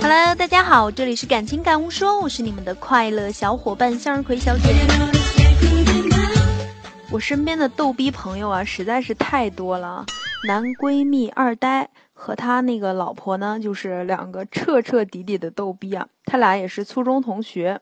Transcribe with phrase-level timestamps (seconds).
[0.00, 4.62] Hello，大家好，这里是感情感悟说，我是你们的快乐小伙伴向日葵小姐。
[7.10, 10.06] 我身边的逗逼朋友啊，实在是太多了。
[10.46, 16.06] 男闺蜜二呆和他那个老婆呢，就是两个彻彻底底的逗逼啊。
[16.24, 17.80] 他俩也是初中同学。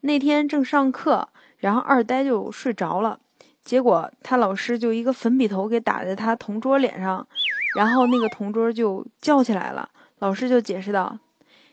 [0.00, 1.28] 那天正上课，
[1.58, 3.18] 然后二呆就睡着了，
[3.64, 7.26] 结果他老师就一个粉笔头给打在他同桌脸上，
[7.74, 9.88] 然后那个同桌就叫起来了。
[10.18, 11.18] 老师就解释道：“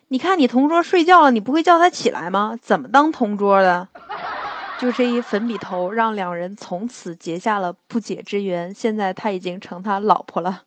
[0.09, 2.57] 你看你同桌睡觉了，你不会叫他起来吗？
[2.61, 3.87] 怎么当同桌的？”
[4.79, 8.73] 就这一粉笔头，让两人从此结下了不解之缘。
[8.73, 10.63] 现在他已经成他老婆了。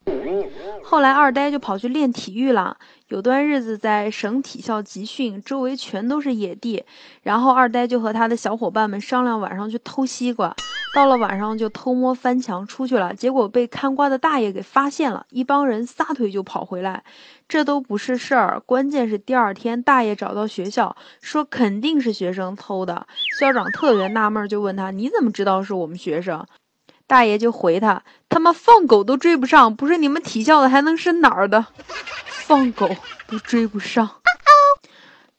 [0.84, 2.76] 后来二呆就跑去练体育了。
[3.08, 6.84] 有段日子在省体校集训，周围全都是野地。
[7.22, 10.54] 然后二呆就和他的小伙伴们商量晚上去偷西瓜。
[10.94, 17.02] 到了晚上就偷摸翻墙出去了，结果被看瓜的大爷给发现了，一帮人撒腿就跑回来。
[17.48, 23.06] 这都不是事儿，关键是第二天大爷找到学校，说肯定是学生偷的。
[23.38, 26.46] 校长特别纳闷，就问他：“你怎么知道是我们学生？”
[27.08, 31.66] 大爷就回他：“他妈放狗都追不上，不是你们体校的还能是哪儿的？
[32.26, 32.88] 放狗
[33.26, 34.10] 都追不上。”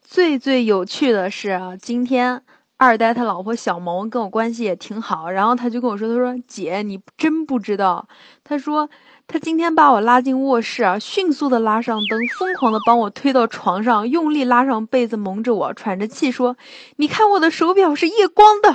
[0.01, 2.43] 最最有趣的是啊，今天。
[2.83, 8.09] 二呆他老婆小萌跟我关系也挺好，然后他就跟我说：“他说姐，你真不知道，
[8.43, 8.89] 他说
[9.25, 16.57] 他今天把我拉进卧室啊，迅速的拉上灯，疯狂的帮我推到床上，用力拉上被子蒙着我，喘着气说：
[16.97, 18.69] 你看我的手表是夜光的。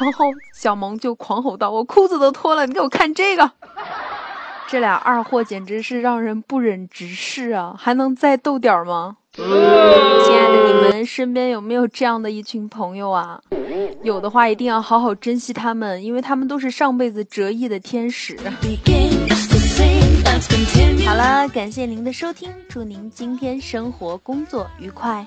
[0.00, 3.50] 然后小萌就狂吼道：我裤子都脱了，你给我看这个。
[4.68, 7.74] 这俩二货简直是让人不忍直视啊！
[7.76, 13.40] 还能再逗点吗？”亲爱的，你们身边有没有这样的一群朋友啊？
[14.02, 18.36] 有的话，一定要好好珍惜他们，因为他们都是上辈子折翼的天使。
[21.06, 25.24] 好了，感谢您的收听，祝您今天生活工作愉快。